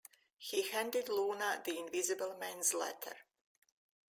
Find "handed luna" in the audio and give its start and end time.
0.63-1.61